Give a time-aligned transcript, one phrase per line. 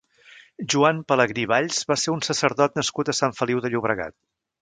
[0.73, 4.19] Joan Pelegrí i Valls va ser un sacerdot nascut a Sant Feliu de Llobregat.